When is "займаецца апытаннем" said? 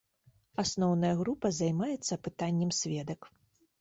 1.59-2.71